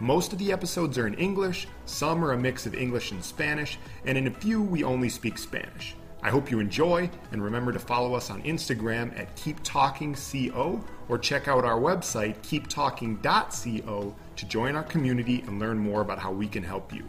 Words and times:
Most 0.00 0.32
of 0.32 0.38
the 0.38 0.52
episodes 0.52 0.96
are 0.96 1.08
in 1.08 1.14
English, 1.14 1.66
some 1.84 2.24
are 2.24 2.32
a 2.32 2.38
mix 2.38 2.66
of 2.66 2.74
English 2.74 3.10
and 3.10 3.22
Spanish, 3.22 3.80
and 4.04 4.16
in 4.16 4.28
a 4.28 4.30
few 4.30 4.62
we 4.62 4.84
only 4.84 5.08
speak 5.08 5.36
Spanish. 5.36 5.96
I 6.22 6.30
hope 6.30 6.52
you 6.52 6.60
enjoy, 6.60 7.10
and 7.32 7.42
remember 7.42 7.72
to 7.72 7.80
follow 7.80 8.14
us 8.14 8.30
on 8.30 8.42
Instagram 8.42 9.18
at 9.18 9.34
KeepTalkingCO 9.36 10.84
or 11.08 11.18
check 11.18 11.48
out 11.48 11.64
our 11.64 11.80
website, 11.80 12.36
keeptalking.co, 12.42 14.14
to 14.36 14.46
join 14.46 14.76
our 14.76 14.84
community 14.84 15.42
and 15.48 15.58
learn 15.58 15.78
more 15.78 16.00
about 16.00 16.20
how 16.20 16.30
we 16.30 16.46
can 16.46 16.62
help 16.62 16.92
you. 16.92 17.04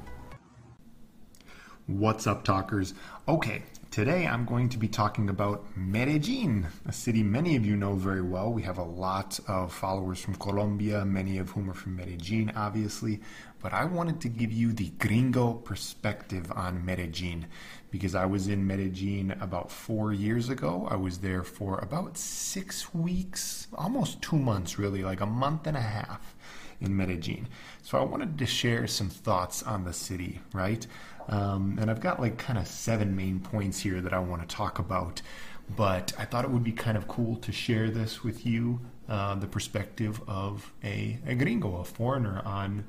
What's 1.85 2.25
up, 2.25 2.43
talkers? 2.43 2.95
Okay, 3.27 3.63
today 3.91 4.27
I'm 4.27 4.45
going 4.45 4.69
to 4.69 4.77
be 4.77 4.87
talking 4.87 5.29
about 5.29 5.65
Medellin, 5.75 6.67
a 6.85 6.91
city 6.91 7.23
many 7.23 7.55
of 7.55 7.65
you 7.65 7.75
know 7.75 7.95
very 7.95 8.21
well. 8.21 8.53
We 8.53 8.61
have 8.61 8.77
a 8.77 8.83
lot 8.83 9.39
of 9.47 9.73
followers 9.73 10.19
from 10.19 10.35
Colombia, 10.35 11.03
many 11.05 11.39
of 11.39 11.49
whom 11.49 11.71
are 11.71 11.73
from 11.73 11.95
Medellin, 11.95 12.51
obviously. 12.55 13.19
But 13.61 13.73
I 13.73 13.85
wanted 13.85 14.21
to 14.21 14.29
give 14.29 14.51
you 14.51 14.73
the 14.73 14.89
gringo 14.99 15.53
perspective 15.53 16.51
on 16.55 16.85
Medellin 16.85 17.47
because 17.89 18.13
I 18.13 18.25
was 18.25 18.47
in 18.47 18.67
Medellin 18.67 19.35
about 19.41 19.71
four 19.71 20.13
years 20.13 20.49
ago. 20.49 20.87
I 20.89 20.95
was 20.95 21.17
there 21.17 21.43
for 21.43 21.79
about 21.79 22.15
six 22.17 22.93
weeks, 22.93 23.67
almost 23.73 24.21
two 24.21 24.37
months, 24.37 24.77
really, 24.77 25.03
like 25.03 25.21
a 25.21 25.25
month 25.25 25.65
and 25.65 25.75
a 25.75 25.81
half 25.81 26.35
in 26.79 26.95
Medellin. 26.95 27.47
So 27.81 27.97
I 27.97 28.03
wanted 28.03 28.37
to 28.37 28.45
share 28.45 28.85
some 28.85 29.09
thoughts 29.09 29.63
on 29.63 29.83
the 29.83 29.93
city, 29.93 30.41
right? 30.53 30.85
Um, 31.29 31.77
and 31.79 31.89
I've 31.89 32.01
got 32.01 32.19
like 32.19 32.37
kind 32.37 32.59
of 32.59 32.67
seven 32.67 33.15
main 33.15 33.39
points 33.39 33.79
here 33.79 34.01
that 34.01 34.13
I 34.13 34.19
want 34.19 34.41
to 34.41 34.55
talk 34.55 34.79
about. 34.79 35.21
But 35.75 36.13
I 36.17 36.25
thought 36.25 36.45
it 36.45 36.51
would 36.51 36.63
be 36.63 36.71
kind 36.71 36.97
of 36.97 37.07
cool 37.07 37.35
to 37.37 37.51
share 37.51 37.91
this 37.91 38.23
with 38.23 38.45
you, 38.45 38.79
uh, 39.07 39.35
the 39.35 39.47
perspective 39.47 40.19
of 40.27 40.73
a, 40.83 41.19
a 41.27 41.35
gringo, 41.35 41.77
a 41.77 41.83
foreigner 41.83 42.41
on 42.43 42.85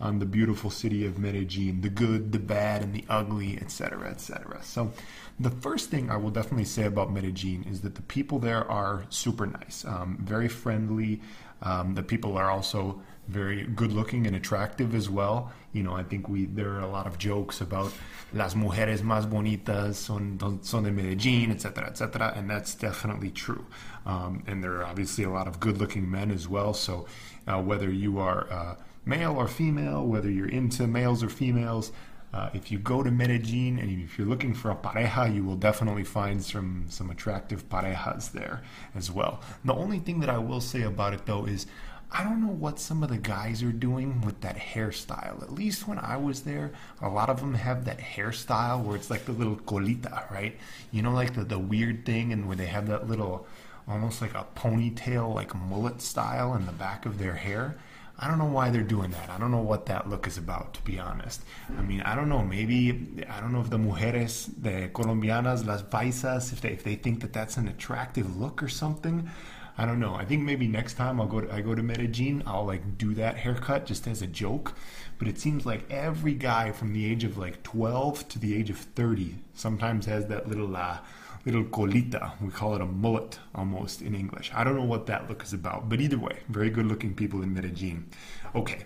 on 0.00 0.18
the 0.18 0.26
beautiful 0.26 0.70
city 0.70 1.06
of 1.06 1.18
Medellin, 1.18 1.80
the 1.80 1.88
good, 1.88 2.32
the 2.32 2.38
bad, 2.38 2.82
and 2.82 2.92
the 2.92 3.04
ugly, 3.08 3.56
etc., 3.60 4.10
etc. 4.10 4.60
So, 4.62 4.92
the 5.38 5.50
first 5.50 5.90
thing 5.90 6.10
I 6.10 6.16
will 6.16 6.30
definitely 6.30 6.64
say 6.64 6.84
about 6.84 7.12
Medellin 7.12 7.64
is 7.70 7.80
that 7.82 7.94
the 7.94 8.02
people 8.02 8.38
there 8.38 8.68
are 8.70 9.04
super 9.08 9.46
nice, 9.46 9.84
um, 9.84 10.18
very 10.20 10.48
friendly. 10.48 11.20
Um, 11.62 11.94
the 11.94 12.02
people 12.02 12.36
are 12.36 12.50
also 12.50 13.00
very 13.28 13.64
good 13.64 13.92
looking 13.92 14.26
and 14.26 14.36
attractive 14.36 14.94
as 14.94 15.08
well. 15.08 15.52
You 15.72 15.82
know, 15.82 15.94
I 15.94 16.02
think 16.02 16.28
we 16.28 16.46
there 16.46 16.70
are 16.70 16.80
a 16.80 16.88
lot 16.88 17.06
of 17.06 17.18
jokes 17.18 17.60
about 17.60 17.92
las 18.32 18.54
mujeres 18.54 19.02
más 19.02 19.26
bonitas 19.26 19.94
son, 19.94 20.38
son 20.62 20.84
de 20.84 20.92
Medellin, 20.92 21.50
etc., 21.50 21.86
etc., 21.86 22.32
and 22.36 22.48
that's 22.48 22.74
definitely 22.74 23.30
true. 23.30 23.66
Um, 24.06 24.42
and 24.46 24.62
there 24.62 24.76
are 24.76 24.84
obviously 24.84 25.24
a 25.24 25.30
lot 25.30 25.48
of 25.48 25.60
good 25.60 25.78
looking 25.78 26.10
men 26.10 26.30
as 26.30 26.48
well. 26.48 26.74
So 26.74 27.06
uh, 27.46 27.60
whether 27.62 27.90
you 27.90 28.18
are 28.18 28.50
uh, 28.52 28.74
male 29.04 29.36
or 29.36 29.48
female, 29.48 30.06
whether 30.06 30.30
you're 30.30 30.48
into 30.48 30.86
males 30.86 31.22
or 31.22 31.28
females, 31.28 31.92
uh, 32.34 32.50
if 32.52 32.72
you 32.72 32.78
go 32.78 33.00
to 33.00 33.12
Medellin 33.12 33.78
and 33.78 34.02
if 34.02 34.18
you're 34.18 34.26
looking 34.26 34.54
for 34.54 34.72
a 34.72 34.74
pareja, 34.74 35.32
you 35.32 35.44
will 35.44 35.56
definitely 35.56 36.02
find 36.02 36.42
some 36.42 36.84
some 36.88 37.08
attractive 37.10 37.68
parejas 37.68 38.32
there 38.32 38.62
as 38.96 39.08
well. 39.08 39.40
The 39.64 39.72
only 39.72 40.00
thing 40.00 40.18
that 40.20 40.28
I 40.28 40.38
will 40.38 40.60
say 40.60 40.82
about 40.82 41.14
it 41.14 41.26
though 41.26 41.44
is 41.44 41.66
I 42.10 42.22
don't 42.22 42.40
know 42.40 42.52
what 42.52 42.78
some 42.78 43.02
of 43.02 43.08
the 43.08 43.18
guys 43.18 43.62
are 43.62 43.72
doing 43.72 44.20
with 44.20 44.40
that 44.42 44.56
hairstyle. 44.56 45.42
At 45.42 45.52
least 45.52 45.88
when 45.88 45.98
I 45.98 46.16
was 46.16 46.42
there, 46.42 46.72
a 47.02 47.08
lot 47.08 47.28
of 47.28 47.40
them 47.40 47.54
have 47.54 47.84
that 47.86 47.98
hairstyle 47.98 48.84
where 48.84 48.96
it's 48.96 49.10
like 49.10 49.24
the 49.24 49.32
little 49.32 49.56
colita, 49.56 50.30
right? 50.30 50.56
You 50.92 51.02
know, 51.02 51.12
like 51.12 51.34
the, 51.34 51.44
the 51.44 51.58
weird 51.58 52.06
thing, 52.06 52.32
and 52.32 52.46
where 52.46 52.56
they 52.56 52.66
have 52.66 52.86
that 52.86 53.08
little, 53.08 53.46
almost 53.88 54.22
like 54.22 54.34
a 54.34 54.46
ponytail, 54.54 55.34
like 55.34 55.54
mullet 55.54 56.00
style 56.00 56.54
in 56.54 56.66
the 56.66 56.72
back 56.72 57.04
of 57.04 57.18
their 57.18 57.34
hair. 57.34 57.76
I 58.16 58.28
don't 58.28 58.38
know 58.38 58.44
why 58.44 58.70
they're 58.70 58.82
doing 58.82 59.10
that. 59.10 59.28
I 59.28 59.38
don't 59.38 59.50
know 59.50 59.58
what 59.62 59.86
that 59.86 60.08
look 60.08 60.28
is 60.28 60.38
about, 60.38 60.74
to 60.74 60.82
be 60.82 61.00
honest. 61.00 61.42
I 61.76 61.82
mean, 61.82 62.00
I 62.02 62.14
don't 62.14 62.28
know. 62.28 62.42
Maybe 62.42 63.24
I 63.28 63.40
don't 63.40 63.52
know 63.52 63.60
if 63.60 63.70
the 63.70 63.76
mujeres, 63.76 64.50
the 64.62 64.88
colombianas, 64.92 65.66
las 65.66 65.82
paisas, 65.82 66.52
if 66.52 66.60
they 66.60 66.68
if 66.68 66.84
they 66.84 66.94
think 66.94 67.22
that 67.22 67.32
that's 67.32 67.56
an 67.56 67.66
attractive 67.66 68.36
look 68.36 68.62
or 68.62 68.68
something. 68.68 69.28
I 69.76 69.86
don't 69.86 69.98
know. 69.98 70.14
I 70.14 70.24
think 70.24 70.42
maybe 70.42 70.68
next 70.68 70.94
time 70.94 71.20
I'll 71.20 71.26
go 71.26 71.40
to 71.40 71.52
I 71.52 71.60
go 71.60 71.74
to 71.74 71.82
Medellin, 71.82 72.42
I'll 72.46 72.64
like 72.64 72.96
do 72.96 73.12
that 73.14 73.36
haircut 73.38 73.86
just 73.86 74.06
as 74.06 74.22
a 74.22 74.26
joke. 74.26 74.74
But 75.18 75.28
it 75.28 75.38
seems 75.38 75.66
like 75.66 75.90
every 75.90 76.34
guy 76.34 76.70
from 76.72 76.92
the 76.92 77.10
age 77.10 77.24
of 77.24 77.36
like 77.36 77.62
12 77.62 78.28
to 78.28 78.38
the 78.38 78.56
age 78.56 78.70
of 78.70 78.78
30 78.78 79.36
sometimes 79.54 80.06
has 80.06 80.26
that 80.26 80.48
little 80.48 80.76
uh, 80.76 80.98
little 81.44 81.64
colita. 81.64 82.40
We 82.40 82.50
call 82.50 82.74
it 82.74 82.80
a 82.80 82.86
mullet 82.86 83.38
almost 83.54 84.00
in 84.00 84.14
English. 84.14 84.52
I 84.54 84.64
don't 84.64 84.76
know 84.76 84.84
what 84.84 85.06
that 85.06 85.28
look 85.28 85.42
is 85.42 85.52
about, 85.52 85.88
but 85.88 86.00
either 86.00 86.18
way, 86.18 86.38
very 86.48 86.70
good 86.70 86.86
looking 86.86 87.14
people 87.14 87.42
in 87.42 87.52
Medellin. 87.52 88.08
Okay, 88.54 88.84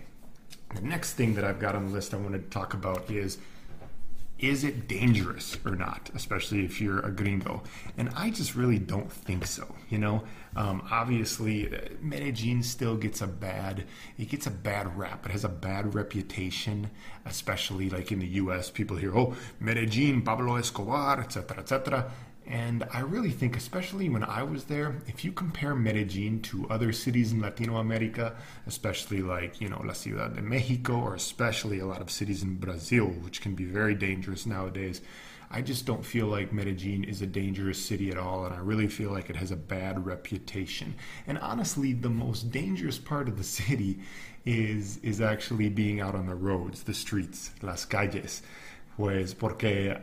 the 0.73 0.81
next 0.81 1.13
thing 1.13 1.35
that 1.35 1.43
I've 1.43 1.59
got 1.59 1.75
on 1.75 1.85
the 1.87 1.91
list 1.91 2.13
I 2.13 2.17
wanted 2.17 2.43
to 2.43 2.49
talk 2.49 2.73
about 2.73 3.09
is 3.09 3.37
is 4.39 4.63
it 4.63 4.87
dangerous 4.87 5.57
or 5.65 5.75
not, 5.75 6.09
especially 6.15 6.63
if 6.63 6.79
you're 6.79 6.99
a 6.99 7.11
gringo? 7.11 7.61
And 7.97 8.09
I 8.15 8.29
just 8.29 8.55
really 8.55 8.79
don't 8.79 9.11
think 9.11 9.45
so. 9.45 9.75
You 9.89 9.97
know, 9.97 10.23
um, 10.55 10.87
obviously, 10.89 11.69
Medellin 12.01 12.63
still 12.63 12.95
gets 12.95 13.21
a 13.21 13.27
bad, 13.27 13.83
it 14.17 14.29
gets 14.29 14.47
a 14.47 14.51
bad 14.51 14.97
rap. 14.97 15.25
It 15.25 15.33
has 15.33 15.43
a 15.43 15.49
bad 15.49 15.93
reputation, 15.93 16.89
especially 17.25 17.89
like 17.89 18.11
in 18.11 18.19
the 18.19 18.27
U.S. 18.27 18.71
People 18.71 18.97
hear, 18.97 19.15
oh, 19.17 19.35
Medellin, 19.59 20.21
Pablo 20.21 20.55
Escobar, 20.55 21.19
etc., 21.19 21.59
etc. 21.59 22.11
And 22.49 22.83
I 22.91 23.01
really 23.01 23.29
think, 23.29 23.55
especially 23.55 24.09
when 24.09 24.23
I 24.23 24.41
was 24.41 24.63
there, 24.63 25.03
if 25.05 25.23
you 25.23 25.31
compare 25.31 25.75
Medellin 25.75 26.41
to 26.41 26.67
other 26.67 26.91
cities 26.91 27.31
in 27.31 27.41
Latino 27.41 27.77
America, 27.77 28.35
especially 28.65 29.21
like, 29.21 29.61
you 29.61 29.69
know, 29.69 29.79
La 29.85 29.93
Ciudad 29.93 30.35
de 30.35 30.41
Mexico, 30.41 30.99
or 30.99 31.13
especially 31.13 31.77
a 31.77 31.85
lot 31.85 32.01
of 32.01 32.09
cities 32.09 32.41
in 32.41 32.55
Brazil, 32.55 33.05
which 33.05 33.41
can 33.41 33.53
be 33.53 33.65
very 33.65 33.93
dangerous 33.93 34.47
nowadays, 34.47 35.01
I 35.51 35.61
just 35.61 35.85
don't 35.85 36.05
feel 36.05 36.25
like 36.25 36.51
Medellin 36.51 37.03
is 37.03 37.21
a 37.21 37.27
dangerous 37.27 37.83
city 37.83 38.09
at 38.09 38.17
all, 38.17 38.45
and 38.45 38.53
I 38.53 38.59
really 38.59 38.87
feel 38.87 39.11
like 39.11 39.29
it 39.29 39.35
has 39.35 39.51
a 39.51 39.55
bad 39.55 40.05
reputation. 40.05 40.95
And 41.27 41.37
honestly, 41.39 41.93
the 41.93 42.09
most 42.09 42.51
dangerous 42.51 42.97
part 42.97 43.27
of 43.27 43.37
the 43.37 43.43
city 43.59 43.99
is 44.45 44.97
is 44.97 45.21
actually 45.21 45.69
being 45.69 45.99
out 46.01 46.15
on 46.15 46.25
the 46.25 46.35
roads, 46.35 46.83
the 46.83 46.93
streets, 46.93 47.51
las 47.61 47.85
calles. 47.85 48.41
Pues 48.99 49.33
porque 49.33 49.97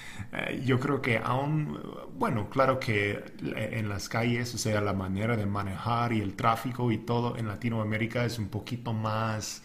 yo 0.64 0.80
creo 0.80 1.02
que 1.02 1.18
aún, 1.18 1.78
bueno, 2.16 2.48
claro 2.48 2.80
que 2.80 3.22
en 3.42 3.90
las 3.90 4.08
calles, 4.08 4.54
o 4.54 4.58
sea, 4.58 4.80
la 4.80 4.94
manera 4.94 5.36
de 5.36 5.44
manejar 5.44 6.14
y 6.14 6.22
el 6.22 6.34
tráfico 6.34 6.90
y 6.90 6.96
todo 6.96 7.36
en 7.36 7.46
Latinoamérica 7.46 8.24
es 8.24 8.38
un 8.38 8.48
poquito 8.48 8.94
más, 8.94 9.62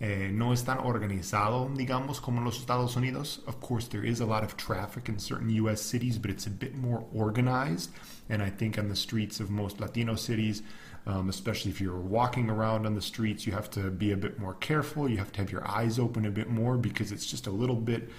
eh, 0.00 0.30
no 0.34 0.52
es 0.52 0.64
tan 0.64 0.80
organizado, 0.80 1.70
digamos, 1.74 2.20
como 2.20 2.40
en 2.40 2.44
los 2.44 2.60
Estados 2.60 2.94
Unidos. 2.94 3.42
Of 3.46 3.56
course, 3.66 3.88
there 3.88 4.06
is 4.06 4.20
a 4.20 4.26
lot 4.26 4.44
of 4.44 4.54
traffic 4.54 5.08
in 5.08 5.18
certain 5.18 5.48
U.S. 5.62 5.80
cities, 5.80 6.20
but 6.20 6.30
it's 6.30 6.46
a 6.46 6.50
bit 6.50 6.76
more 6.76 7.06
organized. 7.14 7.90
And 8.28 8.42
I 8.42 8.50
think 8.50 8.76
on 8.76 8.90
the 8.90 8.96
streets 8.96 9.40
of 9.40 9.48
most 9.48 9.80
Latino 9.80 10.14
cities, 10.16 10.62
um, 11.06 11.28
especially 11.28 11.70
if 11.70 11.80
you're 11.80 11.96
walking 11.96 12.50
around 12.50 12.86
on 12.86 12.94
the 12.94 13.02
streets. 13.02 13.46
You 13.46 13.52
have 13.52 13.70
to 13.70 13.90
be 13.90 14.12
a 14.12 14.16
bit 14.16 14.38
more 14.38 14.54
careful. 14.54 15.08
You 15.08 15.18
have 15.18 15.32
to 15.32 15.40
have 15.40 15.52
your 15.52 15.66
eyes 15.68 15.98
open 15.98 16.26
a 16.26 16.30
bit 16.30 16.48
more 16.48 16.76
because 16.76 17.12
it's 17.12 17.26
just 17.26 17.46
a 17.46 17.50
little 17.50 17.76
bit 17.76 18.10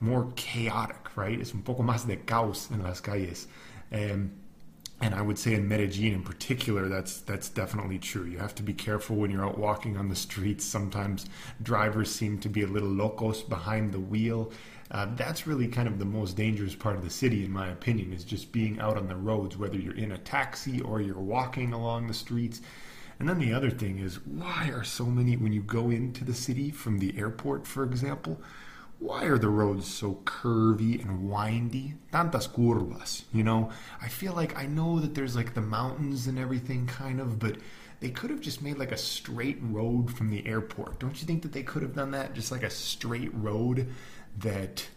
more 0.00 0.32
chaotic, 0.36 1.16
right? 1.16 1.40
Es 1.40 1.54
un 1.54 1.62
poco 1.62 1.82
más 1.82 2.06
de 2.06 2.16
caos 2.16 2.70
en 2.70 2.82
las 2.82 3.00
calles. 3.00 3.46
Um, 3.92 4.32
and 5.02 5.14
I 5.14 5.20
would 5.20 5.38
say 5.38 5.54
in 5.54 5.68
Medellin 5.68 6.14
in 6.14 6.22
particular, 6.22 6.88
that's 6.88 7.20
that's 7.20 7.48
definitely 7.48 7.98
true. 7.98 8.24
You 8.24 8.38
have 8.38 8.54
to 8.54 8.62
be 8.62 8.72
careful 8.72 9.16
when 9.16 9.30
you're 9.30 9.44
out 9.44 9.58
walking 9.58 9.96
on 9.96 10.08
the 10.08 10.16
streets. 10.16 10.64
Sometimes 10.64 11.26
drivers 11.62 12.14
seem 12.14 12.38
to 12.38 12.48
be 12.48 12.62
a 12.62 12.66
little 12.66 12.88
locos 12.88 13.42
behind 13.42 13.92
the 13.92 14.00
wheel. 14.00 14.52
Uh, 14.90 15.06
that's 15.16 15.46
really 15.46 15.66
kind 15.66 15.88
of 15.88 15.98
the 15.98 16.04
most 16.04 16.36
dangerous 16.36 16.74
part 16.74 16.94
of 16.96 17.02
the 17.02 17.10
city, 17.10 17.44
in 17.44 17.50
my 17.50 17.68
opinion, 17.68 18.12
is 18.12 18.24
just 18.24 18.52
being 18.52 18.78
out 18.78 18.96
on 18.96 19.08
the 19.08 19.16
roads, 19.16 19.56
whether 19.56 19.78
you're 19.78 19.96
in 19.96 20.12
a 20.12 20.18
taxi 20.18 20.80
or 20.82 21.00
you're 21.00 21.18
walking 21.18 21.72
along 21.72 22.06
the 22.06 22.14
streets. 22.14 22.60
And 23.18 23.28
then 23.28 23.38
the 23.38 23.54
other 23.54 23.70
thing 23.70 23.98
is, 23.98 24.16
why 24.26 24.68
are 24.68 24.84
so 24.84 25.06
many, 25.06 25.36
when 25.36 25.52
you 25.52 25.62
go 25.62 25.90
into 25.90 26.24
the 26.24 26.34
city 26.34 26.70
from 26.70 26.98
the 26.98 27.16
airport, 27.16 27.66
for 27.66 27.84
example, 27.84 28.40
why 29.02 29.24
are 29.24 29.38
the 29.38 29.48
roads 29.48 29.92
so 29.92 30.20
curvy 30.24 31.02
and 31.02 31.28
windy? 31.28 31.94
Tantas 32.12 32.48
curvas, 32.48 33.24
you 33.32 33.42
know? 33.42 33.70
I 34.00 34.08
feel 34.08 34.32
like 34.32 34.56
I 34.56 34.66
know 34.66 35.00
that 35.00 35.14
there's 35.14 35.34
like 35.34 35.54
the 35.54 35.60
mountains 35.60 36.28
and 36.28 36.38
everything, 36.38 36.86
kind 36.86 37.20
of, 37.20 37.40
but 37.40 37.56
they 37.98 38.10
could 38.10 38.30
have 38.30 38.40
just 38.40 38.62
made 38.62 38.78
like 38.78 38.92
a 38.92 38.96
straight 38.96 39.58
road 39.60 40.14
from 40.16 40.30
the 40.30 40.46
airport. 40.46 41.00
Don't 41.00 41.20
you 41.20 41.26
think 41.26 41.42
that 41.42 41.52
they 41.52 41.64
could 41.64 41.82
have 41.82 41.96
done 41.96 42.12
that? 42.12 42.34
Just 42.34 42.52
like 42.52 42.62
a 42.62 42.70
straight 42.70 43.34
road 43.34 43.88
that 44.38 44.88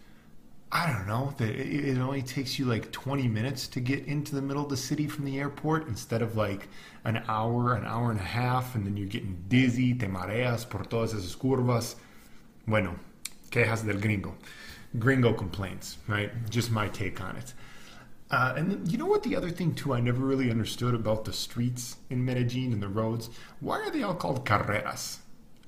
I 0.72 0.92
don't 0.92 1.08
know 1.08 1.34
that 1.38 1.50
it 1.50 1.98
only 1.98 2.22
takes 2.22 2.60
you 2.60 2.66
like 2.66 2.92
20 2.92 3.28
minutes 3.28 3.68
to 3.69 3.80
get 3.80 4.06
into 4.06 4.36
the 4.36 4.42
middle 4.42 4.63
of 4.63 4.69
the 4.69 4.78
city 4.78 5.08
from 5.08 5.25
the 5.25 5.40
airport 5.40 5.88
instead 5.88 6.22
of 6.22 6.36
like 6.36 6.68
an 7.06 7.24
hour, 7.28 7.74
an 7.75 7.86
hour 7.86 8.12
and 8.12 8.19
a 8.19 8.24
half, 8.24 8.75
and 8.75 8.86
then 8.86 8.98
you're 8.98 9.08
getting 9.08 9.44
dizzy, 9.48 9.96
te 9.96 10.06
mareas 10.08 10.63
por 10.69 10.84
todas 10.84 11.13
esas 11.13 11.36
curvas. 11.36 11.96
Bueno, 12.68 13.00
quejas 13.51 13.86
del 13.86 14.00
gringo. 14.00 14.36
Gringo 14.97 15.33
complaints, 15.33 15.97
right? 16.07 16.31
Just 16.50 16.71
my 16.71 16.88
take 16.88 17.21
on 17.21 17.36
it. 17.36 17.53
Uh, 18.31 18.53
and 18.57 18.71
then, 18.71 18.86
you 18.89 18.97
know 18.97 19.06
what? 19.06 19.24
The 19.24 19.36
other 19.36 19.50
thing 19.50 19.75
too, 19.75 19.94
I 19.94 20.00
never 20.00 20.25
really 20.25 20.50
understood 20.50 20.95
about 20.95 21.25
the 21.25 21.33
streets 21.33 21.97
in 22.09 22.25
Medellin 22.25 22.74
and 22.74 22.81
the 22.81 22.88
roads. 22.88 23.30
Why 23.59 23.81
are 23.81 23.92
they 23.92 24.03
all 24.03 24.15
called 24.15 24.45
carreras? 24.45 25.19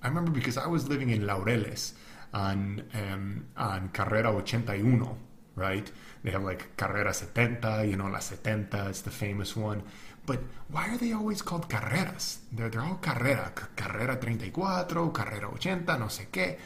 I 0.01 0.07
remember 0.07 0.31
because 0.31 0.57
I 0.57 0.67
was 0.67 0.87
living 0.87 1.09
in 1.09 1.23
Laureles 1.23 1.93
on 2.33 2.83
um, 2.93 3.45
on 3.55 3.89
Carrera 3.89 4.35
81, 4.35 5.15
right? 5.55 5.91
They 6.23 6.31
have 6.31 6.43
like 6.43 6.75
Carrera 6.77 7.13
70, 7.13 7.89
you 7.89 7.95
know, 7.95 8.07
La 8.07 8.19
70, 8.19 8.75
it's 8.89 9.01
the 9.01 9.11
famous 9.11 9.55
one. 9.55 9.83
But 10.25 10.39
why 10.69 10.89
are 10.89 10.97
they 10.97 11.13
always 11.13 11.41
called 11.41 11.69
carreras? 11.69 12.39
They're, 12.51 12.69
they're 12.69 12.81
all 12.81 12.99
carrera, 13.01 13.51
carrera 13.75 14.15
34, 14.17 14.85
carrera 15.11 15.49
80, 15.55 15.99
no 15.99 16.07
sé 16.09 16.27
qué. 16.31 16.57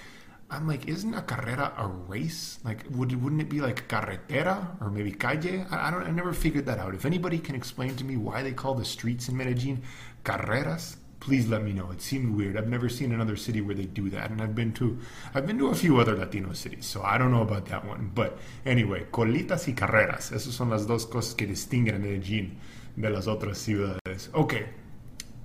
I'm 0.51 0.68
like, 0.68 0.89
isn't 0.89 1.13
a 1.13 1.21
carrera 1.21 1.74
a 1.77 1.88
race? 1.88 2.59
Like, 2.65 2.83
would 2.92 3.15
wouldn't 3.24 3.42
it 3.42 3.50
be 3.50 3.62
like 3.62 3.88
carretera 3.88 4.75
or 4.81 4.92
maybe 4.92 5.13
calle? 5.13 5.65
I, 5.71 5.88
I 5.88 5.92
don't. 5.92 6.03
I 6.03 6.12
never 6.12 6.33
figured 6.33 6.65
that 6.65 6.77
out. 6.77 6.94
If 6.94 7.06
anybody 7.06 7.39
can 7.39 7.56
explain 7.56 7.95
to 7.95 8.03
me 8.03 8.18
why 8.18 8.44
they 8.44 8.51
call 8.51 8.75
the 8.75 8.83
streets 8.83 9.30
in 9.30 9.38
Medellin 9.38 9.81
carreras, 10.25 10.98
please 11.21 11.48
let 11.48 11.63
me 11.63 11.71
know. 11.71 11.89
It 11.92 12.01
seemed 12.01 12.36
weird. 12.36 12.57
I've 12.57 12.68
never 12.68 12.89
seen 12.89 13.13
another 13.13 13.38
city 13.38 13.62
where 13.62 13.75
they 13.75 13.86
do 13.86 14.09
that, 14.09 14.30
and 14.30 14.42
I've 14.42 14.53
been 14.53 14.74
to 14.74 15.00
I've 15.33 15.48
been 15.48 15.57
to 15.59 15.68
a 15.68 15.75
few 15.75 16.00
other 16.00 16.18
Latino 16.18 16.51
cities, 16.51 16.86
so 16.86 17.01
I 17.01 17.18
don't 17.18 17.31
know 17.31 17.44
about 17.44 17.68
that 17.68 17.86
one. 17.86 18.12
But 18.13 18.38
anyway, 18.65 19.07
colitas 19.09 19.68
y 19.68 19.74
carreras. 19.74 20.33
Esas 20.33 20.53
son 20.53 20.69
las 20.69 20.86
dos 20.86 21.06
cosas 21.06 21.33
que 21.33 21.48
distinguen 21.48 21.95
a 21.95 22.00
Medellin 22.00 22.57
de 23.00 23.09
las 23.09 23.27
otras 23.27 23.57
ciudades. 23.57 24.30
Okay, 24.36 24.65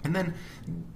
and 0.03 0.17
then 0.17 0.35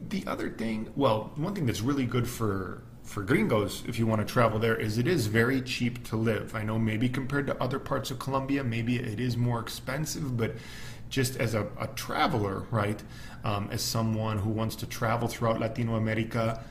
the 0.08 0.24
other 0.26 0.50
thing, 0.50 0.90
well, 0.96 1.30
one 1.36 1.54
thing 1.54 1.66
that's 1.66 1.80
really 1.80 2.06
good 2.06 2.26
for 2.26 2.82
for 3.10 3.24
gringos, 3.24 3.82
if 3.88 3.98
you 3.98 4.06
want 4.06 4.26
to 4.26 4.32
travel 4.32 4.60
there, 4.60 4.76
is 4.76 4.96
it 4.96 5.08
is 5.08 5.26
very 5.26 5.60
cheap 5.60 6.04
to 6.04 6.16
live. 6.16 6.54
I 6.54 6.62
know 6.62 6.78
maybe 6.78 7.08
compared 7.08 7.48
to 7.48 7.60
other 7.60 7.80
parts 7.80 8.12
of 8.12 8.20
Colombia, 8.20 8.62
maybe 8.62 8.96
it 9.00 9.18
is 9.18 9.36
more 9.36 9.58
expensive, 9.58 10.36
but 10.36 10.54
just 11.08 11.36
as 11.38 11.54
a, 11.54 11.66
a 11.80 11.88
traveler, 11.88 12.66
right, 12.70 13.02
um, 13.42 13.68
as 13.72 13.82
someone 13.82 14.38
who 14.38 14.50
wants 14.50 14.76
to 14.76 14.86
travel 14.86 15.26
throughout 15.26 15.58
Latino 15.58 15.96
America, 15.96 16.62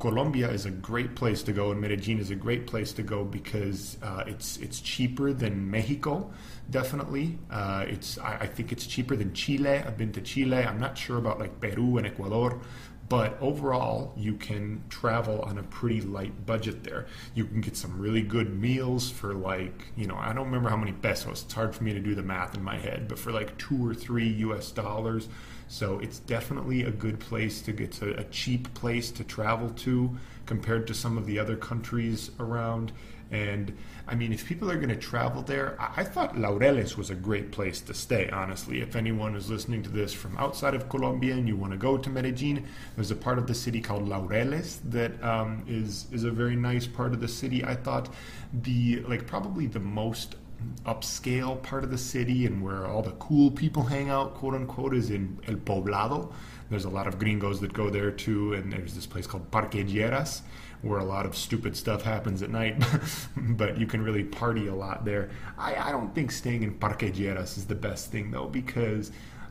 Colombia 0.00 0.50
is 0.50 0.66
a 0.66 0.70
great 0.70 1.14
place 1.14 1.44
to 1.44 1.52
go, 1.52 1.70
and 1.70 1.80
Medellin 1.80 2.18
is 2.18 2.30
a 2.30 2.36
great 2.36 2.66
place 2.66 2.92
to 2.92 3.02
go 3.02 3.24
because 3.24 3.98
uh, 4.02 4.24
it's 4.26 4.56
it's 4.58 4.80
cheaper 4.80 5.32
than 5.32 5.70
Mexico. 5.70 6.30
Definitely, 6.70 7.38
uh, 7.50 7.84
it's 7.88 8.18
I, 8.18 8.38
I, 8.42 8.46
think 8.46 8.70
it's 8.70 8.86
cheaper 8.86 9.16
than 9.16 9.32
Chile. 9.32 9.78
I've 9.78 9.96
been 9.96 10.12
to 10.12 10.20
Chile. 10.20 10.58
I'm 10.58 10.78
not 10.78 10.96
sure 10.96 11.18
about 11.18 11.40
like 11.40 11.58
Peru 11.60 11.98
and 11.98 12.06
Ecuador, 12.06 12.60
but 13.08 13.38
overall, 13.40 14.12
you 14.16 14.34
can 14.34 14.82
travel 14.90 15.40
on 15.40 15.58
a 15.58 15.62
pretty 15.62 16.02
light 16.02 16.44
budget 16.44 16.84
there. 16.84 17.06
You 17.34 17.46
can 17.46 17.60
get 17.62 17.76
some 17.76 17.98
really 17.98 18.20
good 18.20 18.60
meals 18.60 19.10
for 19.10 19.32
like, 19.32 19.86
you 19.96 20.06
know, 20.06 20.16
I 20.16 20.34
don't 20.34 20.44
remember 20.46 20.68
how 20.68 20.76
many 20.76 20.92
pesos. 20.92 21.44
It's 21.44 21.54
hard 21.54 21.74
for 21.74 21.84
me 21.84 21.94
to 21.94 22.00
do 22.00 22.14
the 22.14 22.22
math 22.22 22.54
in 22.54 22.62
my 22.62 22.76
head, 22.76 23.08
but 23.08 23.18
for 23.18 23.32
like 23.32 23.56
two 23.56 23.86
or 23.86 23.94
three 23.94 24.28
US 24.28 24.70
dollars. 24.70 25.28
So 25.68 25.98
it's 26.00 26.18
definitely 26.18 26.82
a 26.82 26.90
good 26.90 27.18
place 27.18 27.62
to 27.62 27.72
get 27.72 27.92
to 27.92 28.18
a 28.18 28.24
cheap 28.24 28.72
place 28.74 29.10
to 29.12 29.24
travel 29.24 29.70
to 29.70 30.16
compared 30.44 30.86
to 30.88 30.94
some 30.94 31.16
of 31.16 31.26
the 31.26 31.38
other 31.38 31.56
countries 31.56 32.30
around. 32.40 32.92
And 33.30 33.76
I 34.06 34.14
mean, 34.14 34.32
if 34.32 34.46
people 34.46 34.70
are 34.70 34.76
going 34.76 34.88
to 34.88 34.96
travel 34.96 35.42
there, 35.42 35.76
I, 35.78 36.00
I 36.00 36.04
thought 36.04 36.36
Laureles 36.36 36.96
was 36.96 37.10
a 37.10 37.14
great 37.14 37.52
place 37.52 37.80
to 37.82 37.94
stay, 37.94 38.30
honestly. 38.30 38.80
If 38.80 38.96
anyone 38.96 39.34
is 39.36 39.50
listening 39.50 39.82
to 39.82 39.90
this 39.90 40.12
from 40.12 40.36
outside 40.38 40.74
of 40.74 40.88
Colombia 40.88 41.34
and 41.34 41.46
you 41.46 41.56
want 41.56 41.72
to 41.72 41.78
go 41.78 41.98
to 41.98 42.10
Medellin, 42.10 42.64
there's 42.96 43.10
a 43.10 43.16
part 43.16 43.38
of 43.38 43.46
the 43.46 43.54
city 43.54 43.80
called 43.80 44.08
Laureles 44.08 44.78
that 44.90 45.22
um, 45.22 45.62
is 45.68 46.06
is 46.10 46.24
a 46.24 46.30
very 46.30 46.56
nice 46.56 46.86
part 46.86 47.12
of 47.12 47.20
the 47.20 47.28
city. 47.28 47.64
I 47.64 47.74
thought 47.74 48.08
the, 48.52 49.00
like, 49.00 49.26
probably 49.26 49.66
the 49.66 49.80
most 49.80 50.36
upscale 50.84 51.62
part 51.62 51.84
of 51.84 51.90
the 51.90 51.98
city 51.98 52.46
and 52.46 52.62
where 52.62 52.86
all 52.86 53.02
the 53.02 53.12
cool 53.12 53.50
people 53.50 53.84
hang 53.84 54.08
out, 54.08 54.34
quote 54.34 54.54
unquote, 54.54 54.94
is 54.94 55.10
in 55.10 55.38
El 55.46 55.54
Poblado. 55.54 56.32
There's 56.70 56.84
a 56.84 56.90
lot 56.90 57.06
of 57.06 57.18
gringos 57.18 57.60
that 57.60 57.72
go 57.72 57.88
there 57.90 58.10
too, 58.10 58.54
and 58.54 58.72
there's 58.72 58.94
this 58.94 59.06
place 59.06 59.26
called 59.26 59.50
Parque 59.50 59.72
Lleras 59.72 60.42
where 60.82 60.98
a 60.98 61.04
lot 61.04 61.26
of 61.26 61.36
stupid 61.36 61.76
stuff 61.76 62.02
happens 62.02 62.42
at 62.42 62.50
night, 62.50 62.82
but 63.36 63.78
you 63.78 63.86
can 63.86 64.02
really 64.02 64.24
party 64.24 64.68
a 64.68 64.74
lot 64.74 65.04
there. 65.04 65.30
I, 65.56 65.74
I 65.74 65.90
don't 65.90 66.14
think 66.14 66.30
staying 66.30 66.62
in 66.62 66.74
Parque 66.74 67.00
Lleras 67.00 67.58
is 67.58 67.66
the 67.66 67.74
best 67.74 68.12
thing 68.12 68.30
though, 68.30 68.46
because 68.46 69.10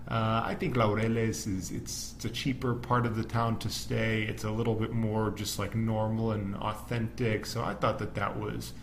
uh, 0.10 0.42
I 0.46 0.56
think 0.56 0.76
Laureles 0.76 1.48
is 1.48 1.72
it's, 1.72 2.14
it's 2.16 2.26
a 2.26 2.30
cheaper 2.30 2.74
part 2.74 3.06
of 3.06 3.18
the 3.18 3.24
town 3.24 3.60
to 3.60 3.70
stay. 3.70 4.24
It's 4.24 4.46
a 4.46 4.52
little 4.52 4.76
bit 4.76 4.94
more 4.94 5.32
just 5.32 5.60
like 5.60 5.76
normal 5.76 6.32
and 6.32 6.56
authentic. 6.56 7.46
So 7.46 7.62
I 7.62 7.74
thought 7.74 8.00
that 8.00 8.16
that 8.16 8.38
was 8.40 8.74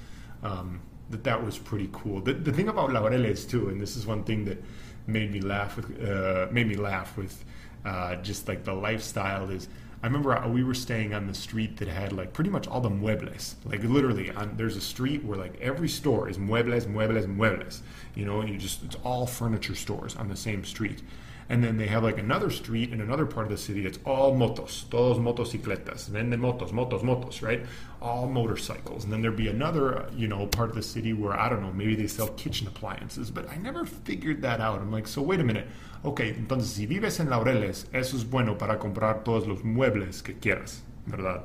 um, 0.42 0.82
that 1.08 1.24
that 1.24 1.42
was 1.42 1.56
pretty 1.56 1.88
cool. 1.92 2.20
The, 2.20 2.34
the 2.34 2.52
thing 2.52 2.68
about 2.68 2.90
Laureles 2.90 3.48
too, 3.48 3.70
and 3.70 3.80
this 3.80 3.96
is 3.96 4.06
one 4.06 4.24
thing 4.24 4.44
that 4.44 4.62
made 5.06 5.32
me 5.32 5.40
laugh 5.40 5.76
with 5.76 6.06
uh, 6.06 6.48
made 6.50 6.68
me 6.68 6.76
laugh 6.76 7.16
with 7.16 7.42
uh, 7.86 8.16
just 8.16 8.46
like 8.46 8.64
the 8.64 8.74
lifestyle 8.74 9.48
is 9.48 9.68
I 10.04 10.06
remember 10.06 10.38
we 10.48 10.62
were 10.62 10.74
staying 10.74 11.14
on 11.14 11.26
the 11.26 11.32
street 11.32 11.78
that 11.78 11.88
had 11.88 12.12
like 12.12 12.34
pretty 12.34 12.50
much 12.50 12.68
all 12.68 12.82
the 12.82 12.90
muebles. 12.90 13.54
Like 13.64 13.82
literally, 13.82 14.30
on, 14.32 14.54
there's 14.58 14.76
a 14.76 14.80
street 14.82 15.24
where 15.24 15.38
like 15.38 15.58
every 15.62 15.88
store 15.88 16.28
is 16.28 16.36
muebles, 16.36 16.84
muebles, 16.84 17.24
muebles. 17.24 17.80
You 18.14 18.26
know, 18.26 18.42
and 18.42 18.50
you 18.50 18.58
just 18.58 18.84
it's 18.84 18.96
all 18.96 19.26
furniture 19.26 19.74
stores 19.74 20.14
on 20.14 20.28
the 20.28 20.36
same 20.36 20.62
street. 20.62 21.00
And 21.48 21.62
then 21.62 21.76
they 21.76 21.86
have 21.88 22.02
like 22.02 22.18
another 22.18 22.50
street 22.50 22.92
in 22.92 23.00
another 23.00 23.26
part 23.26 23.46
of 23.46 23.50
the 23.50 23.58
city 23.58 23.82
that's 23.82 23.98
all 24.04 24.34
motos, 24.34 24.88
todos 24.88 25.18
motocicletas, 25.18 26.10
the 26.10 26.18
motos, 26.36 26.72
motos, 26.72 27.02
motos, 27.02 27.42
right? 27.42 27.64
All 28.00 28.28
motorcycles. 28.28 29.04
And 29.04 29.12
then 29.12 29.20
there'd 29.20 29.36
be 29.36 29.48
another, 29.48 29.98
uh, 29.98 30.10
you 30.16 30.26
know, 30.26 30.46
part 30.46 30.70
of 30.70 30.76
the 30.76 30.82
city 30.82 31.12
where 31.12 31.38
I 31.38 31.48
don't 31.48 31.62
know, 31.62 31.72
maybe 31.72 31.94
they 31.94 32.06
sell 32.06 32.28
kitchen 32.28 32.66
appliances, 32.66 33.30
but 33.30 33.48
I 33.50 33.56
never 33.56 33.84
figured 33.84 34.40
that 34.42 34.60
out. 34.60 34.80
I'm 34.80 34.90
like, 34.90 35.06
so 35.06 35.20
wait 35.20 35.40
a 35.40 35.44
minute. 35.44 35.66
Ok, 36.02 36.20
entonces 36.20 36.68
si 36.68 36.86
vives 36.86 37.20
en 37.20 37.30
Laureles, 37.30 37.88
eso 37.92 38.16
es 38.16 38.28
bueno 38.28 38.58
para 38.58 38.78
comprar 38.78 39.24
todos 39.24 39.46
los 39.46 39.64
muebles 39.64 40.22
que 40.22 40.34
quieras, 40.34 40.82
¿verdad? 41.06 41.44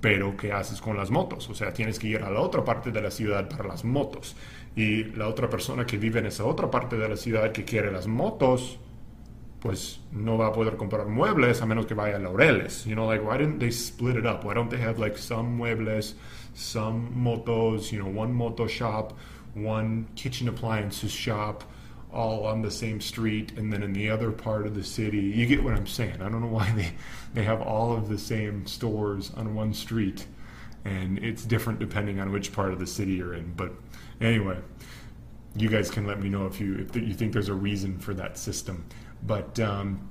Pero 0.00 0.36
¿qué 0.36 0.52
haces 0.52 0.80
con 0.80 0.96
las 0.96 1.10
motos? 1.10 1.48
O 1.48 1.54
sea, 1.54 1.72
tienes 1.72 1.98
que 1.98 2.08
ir 2.08 2.22
a 2.22 2.30
la 2.30 2.40
otra 2.40 2.64
parte 2.64 2.90
de 2.90 3.00
la 3.00 3.10
ciudad 3.10 3.48
para 3.48 3.68
las 3.68 3.84
motos. 3.84 4.34
Y 4.74 5.04
la 5.04 5.28
otra 5.28 5.48
persona 5.50 5.86
que 5.86 5.98
vive 5.98 6.20
en 6.20 6.26
esa 6.26 6.44
otra 6.44 6.70
parte 6.70 6.96
de 6.96 7.08
la 7.08 7.16
ciudad 7.16 7.52
que 7.52 7.64
quiere 7.64 7.92
las 7.92 8.06
motos, 8.06 8.78
pues 9.62 10.00
no 10.10 10.36
va 10.36 10.48
a 10.48 10.52
poder 10.52 10.76
comprar 10.76 11.06
muebles 11.06 11.62
a 11.62 11.66
menos 11.66 11.86
que 11.86 11.94
vaya 11.94 12.16
a 12.16 12.18
Laureles. 12.18 12.84
You 12.84 12.96
know, 12.96 13.06
like 13.06 13.24
why 13.24 13.36
didn't 13.38 13.60
they 13.60 13.70
split 13.70 14.16
it 14.16 14.26
up? 14.26 14.44
Why 14.44 14.54
don't 14.54 14.68
they 14.68 14.78
have 14.78 14.98
like 14.98 15.16
some 15.16 15.56
muebles, 15.56 16.14
some 16.54 17.14
motos, 17.16 17.92
you 17.92 18.02
know, 18.02 18.08
one 18.08 18.34
moto 18.34 18.66
shop, 18.66 19.16
one 19.54 20.08
kitchen 20.16 20.48
appliances 20.48 21.12
shop, 21.12 21.62
all 22.12 22.44
on 22.44 22.60
the 22.60 22.72
same 22.72 23.00
street, 23.00 23.52
and 23.56 23.72
then 23.72 23.84
in 23.84 23.92
the 23.92 24.10
other 24.10 24.32
part 24.32 24.66
of 24.66 24.74
the 24.74 24.82
city, 24.82 25.20
you 25.20 25.46
get 25.46 25.62
what 25.62 25.74
I'm 25.74 25.86
saying. 25.86 26.20
I 26.20 26.28
don't 26.28 26.40
know 26.40 26.48
why 26.48 26.68
they 26.72 26.92
they 27.32 27.44
have 27.44 27.62
all 27.62 27.96
of 27.96 28.08
the 28.08 28.18
same 28.18 28.66
stores 28.66 29.30
on 29.36 29.54
one 29.54 29.72
street, 29.74 30.26
and 30.84 31.20
it's 31.20 31.44
different 31.44 31.78
depending 31.78 32.18
on 32.18 32.32
which 32.32 32.52
part 32.52 32.72
of 32.72 32.80
the 32.80 32.86
city 32.86 33.12
you're 33.12 33.34
in. 33.34 33.52
But 33.52 33.72
anyway, 34.20 34.58
you 35.54 35.68
guys 35.68 35.88
can 35.88 36.04
let 36.04 36.20
me 36.20 36.28
know 36.28 36.46
if 36.46 36.60
you 36.60 36.78
if 36.78 36.96
you 36.96 37.14
think 37.14 37.32
there's 37.32 37.48
a 37.48 37.54
reason 37.54 37.96
for 38.00 38.12
that 38.14 38.36
system. 38.36 38.84
But 39.22 39.58
um, 39.60 40.10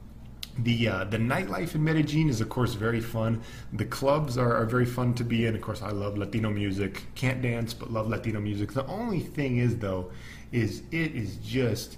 the 0.57 0.87
uh, 0.87 1.03
the 1.05 1.17
nightlife 1.17 1.75
in 1.75 1.83
Medellin 1.83 2.29
is 2.29 2.41
of 2.41 2.49
course 2.49 2.73
very 2.73 3.01
fun. 3.01 3.41
The 3.73 3.85
clubs 3.85 4.37
are, 4.37 4.55
are, 4.55 4.65
very 4.65 4.85
fun 4.85 5.13
to 5.15 5.23
be 5.23 5.45
in. 5.45 5.55
Of 5.55 5.61
course, 5.61 5.81
I 5.81 5.91
love 5.91 6.17
Latino 6.17 6.49
music. 6.49 7.03
Can't 7.15 7.41
dance, 7.41 7.73
but 7.73 7.91
love 7.91 8.07
Latino 8.07 8.39
music. 8.39 8.73
The 8.73 8.85
only 8.87 9.19
thing 9.19 9.57
is 9.57 9.77
though, 9.77 10.11
is 10.51 10.83
it 10.91 11.15
is 11.15 11.37
just 11.37 11.97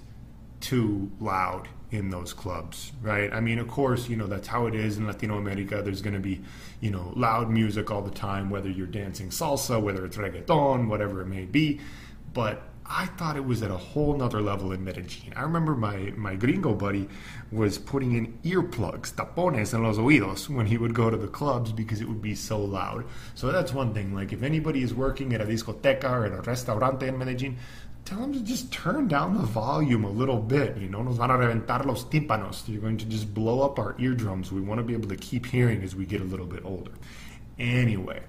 too 0.60 1.10
loud 1.20 1.68
in 1.90 2.10
those 2.10 2.32
clubs, 2.32 2.92
right? 3.02 3.32
I 3.32 3.40
mean, 3.40 3.58
of 3.58 3.68
course, 3.68 4.08
you 4.08 4.16
know 4.16 4.26
that's 4.26 4.48
how 4.48 4.66
it 4.66 4.74
is 4.74 4.98
in 4.98 5.06
Latino 5.06 5.36
America. 5.36 5.82
There's 5.82 6.02
going 6.02 6.14
to 6.14 6.20
be, 6.20 6.40
you 6.80 6.90
know, 6.90 7.12
loud 7.16 7.50
music 7.50 7.90
all 7.90 8.02
the 8.02 8.10
time, 8.10 8.50
whether 8.50 8.70
you're 8.70 8.86
dancing 8.86 9.28
salsa, 9.28 9.80
whether 9.80 10.04
it's 10.04 10.16
reggaeton, 10.16 10.88
whatever 10.88 11.20
it 11.20 11.26
may 11.26 11.44
be. 11.44 11.80
But 12.32 12.62
I 12.86 13.06
thought 13.06 13.36
it 13.36 13.44
was 13.44 13.62
at 13.62 13.70
a 13.70 13.76
whole 13.76 14.14
nother 14.14 14.42
level 14.42 14.72
in 14.72 14.84
Medellin. 14.84 15.32
I 15.34 15.42
remember 15.42 15.74
my, 15.74 16.12
my 16.16 16.34
gringo 16.34 16.74
buddy 16.74 17.08
was 17.50 17.78
putting 17.78 18.12
in 18.12 18.38
earplugs, 18.44 19.14
tapones 19.14 19.72
en 19.72 19.82
los 19.82 19.96
oídos, 19.96 20.50
when 20.50 20.66
he 20.66 20.76
would 20.76 20.94
go 20.94 21.08
to 21.08 21.16
the 21.16 21.28
clubs 21.28 21.72
because 21.72 22.02
it 22.02 22.08
would 22.08 22.20
be 22.20 22.34
so 22.34 22.58
loud. 22.58 23.06
So 23.34 23.50
that's 23.50 23.72
one 23.72 23.94
thing. 23.94 24.14
Like, 24.14 24.32
if 24.32 24.42
anybody 24.42 24.82
is 24.82 24.92
working 24.92 25.32
at 25.32 25.40
a 25.40 25.46
discoteca 25.46 26.10
or 26.10 26.26
at 26.26 26.32
a 26.32 26.42
restaurante 26.42 27.04
in 27.04 27.16
Medellin, 27.18 27.56
tell 28.04 28.18
them 28.18 28.34
to 28.34 28.40
just 28.40 28.70
turn 28.70 29.08
down 29.08 29.34
the 29.34 29.46
volume 29.46 30.04
a 30.04 30.10
little 30.10 30.38
bit. 30.38 30.76
You 30.76 30.88
know, 30.88 31.02
nos 31.02 31.16
van 31.16 31.30
a 31.30 31.34
reventar 31.34 31.86
los 31.86 32.04
tímpanos. 32.04 32.68
You're 32.68 32.82
going 32.82 32.98
to 32.98 33.06
just 33.06 33.32
blow 33.32 33.62
up 33.62 33.78
our 33.78 33.96
eardrums. 33.98 34.52
We 34.52 34.60
want 34.60 34.78
to 34.78 34.84
be 34.84 34.92
able 34.92 35.08
to 35.08 35.16
keep 35.16 35.46
hearing 35.46 35.82
as 35.82 35.96
we 35.96 36.04
get 36.04 36.20
a 36.20 36.24
little 36.24 36.46
bit 36.46 36.64
older. 36.66 36.92
Anyway, 37.58 38.20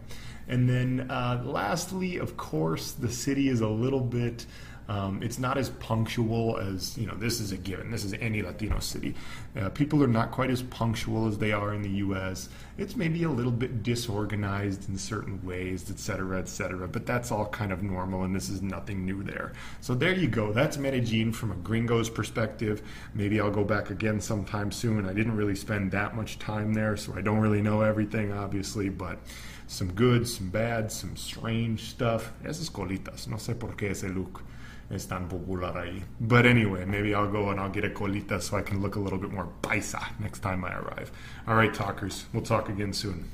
And 0.48 0.70
then 0.70 1.10
uh, 1.10 1.42
lastly, 1.44 2.18
of 2.18 2.38
course, 2.38 2.92
the 2.92 3.12
city 3.12 3.50
is 3.50 3.62
a 3.62 3.68
little 3.68 4.02
bit 4.02 4.46
um, 4.88 5.24
it's 5.24 5.40
not 5.40 5.58
as 5.58 5.70
punctual 5.72 6.58
as, 6.58 6.98
you 6.98 7.08
know, 7.08 7.16
this 7.16 7.40
is 7.40 7.52
a 7.52 7.58
given. 7.58 7.90
This 7.90 8.04
is 8.04 8.14
any 8.14 8.42
Latino 8.42 8.80
city. 8.80 9.16
Uh, 9.60 9.70
people 9.70 10.04
are 10.04 10.08
not 10.08 10.32
quite 10.32 10.52
as 10.52 10.62
punctual 10.62 11.28
as 11.28 11.38
they 11.38 11.52
are 11.52 11.74
in 11.74 11.82
the 11.82 11.90
U.S. 11.90 12.50
It's 12.78 12.96
maybe 12.96 13.24
a 13.24 13.30
little 13.30 13.52
bit 13.52 13.82
disorganized 13.82 14.88
in 14.88 14.98
certain 14.98 15.44
ways, 15.44 15.90
et 15.90 15.98
cetera, 15.98 16.38
et 16.38 16.48
cetera. 16.48 16.88
But 16.88 17.06
that's 17.06 17.32
all 17.32 17.48
kind 17.48 17.72
of 17.72 17.82
normal, 17.82 18.24
and 18.24 18.36
this 18.36 18.50
is 18.50 18.62
nothing 18.62 19.06
new 19.06 19.24
there. 19.24 19.54
So 19.82 19.96
there 19.96 20.14
you 20.14 20.28
go. 20.28 20.54
That's 20.54 20.78
Medellin 20.78 21.32
from 21.32 21.52
a 21.52 21.56
gringo's 21.56 22.10
perspective. 22.10 22.84
Maybe 23.16 23.40
I'll 23.40 23.50
go 23.50 23.64
back 23.64 23.90
again 23.90 24.22
sometime 24.22 24.72
soon. 24.72 25.08
I 25.08 25.14
didn't 25.14 25.36
really 25.36 25.56
spend 25.56 25.92
that 25.92 26.16
much 26.16 26.38
time 26.38 26.74
there, 26.74 26.96
so 26.96 27.14
I 27.16 27.22
don't 27.22 27.40
really 27.40 27.62
know 27.62 27.82
everything, 27.82 28.32
obviously, 28.32 28.90
but 28.90 29.18
some 29.68 29.92
good, 29.94 30.28
some 30.28 30.50
bad, 30.50 30.92
some 30.92 31.16
strange 31.16 31.90
stuff. 31.90 32.32
Esas 32.44 32.70
colitas, 32.70 33.28
no 33.28 33.38
sé 33.38 33.60
por 33.60 33.70
qué 33.76 33.90
ese 33.90 34.04
look 34.04 34.44
popular 34.90 35.74
ahí. 35.74 36.04
But 36.20 36.46
anyway, 36.46 36.86
maybe 36.86 37.14
I'll 37.14 37.32
go 37.32 37.50
and 37.50 37.60
I'll 37.60 37.70
get 37.70 37.86
a 37.86 37.90
colita 37.90 38.42
so 38.42 38.58
I 38.58 38.62
can 38.62 38.82
look 38.82 38.96
a 38.96 39.00
little 39.00 39.20
bit 39.20 39.32
more 39.32 39.50
paisa 39.62 40.02
next 40.20 40.40
time 40.40 40.64
I 40.64 40.76
arrive. 40.76 41.12
All 41.48 41.56
right, 41.56 41.74
talkers, 41.74 42.26
we'll 42.34 42.44
talk 42.44 42.70
again 42.70 42.94
soon. 42.94 43.30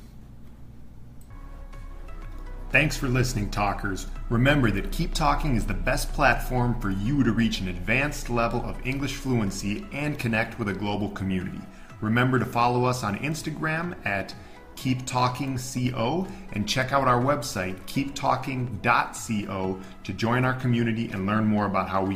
Thanks 2.71 2.95
for 2.95 3.09
listening, 3.09 3.49
talkers. 3.51 4.07
Remember 4.29 4.71
that 4.71 4.93
Keep 4.93 5.13
Talking 5.13 5.57
is 5.57 5.65
the 5.65 5.73
best 5.73 6.13
platform 6.13 6.79
for 6.79 6.89
you 6.89 7.21
to 7.21 7.33
reach 7.33 7.59
an 7.59 7.67
advanced 7.67 8.29
level 8.29 8.61
of 8.61 8.87
English 8.87 9.15
fluency 9.15 9.85
and 9.91 10.17
connect 10.17 10.57
with 10.57 10.69
a 10.69 10.73
global 10.73 11.09
community. 11.09 11.59
Remember 11.99 12.39
to 12.39 12.45
follow 12.45 12.85
us 12.85 13.03
on 13.03 13.19
Instagram 13.19 13.93
at 14.05 14.33
Keep 14.81 15.05
Talking 15.05 15.59
Co. 15.59 16.27
and 16.53 16.67
check 16.67 16.91
out 16.91 17.07
our 17.07 17.21
website, 17.21 17.79
keeptalking.co, 17.85 19.79
to 20.03 20.13
join 20.13 20.43
our 20.43 20.55
community 20.55 21.11
and 21.11 21.27
learn 21.27 21.45
more 21.45 21.67
about 21.67 21.87
how 21.87 22.03
we 22.03 22.09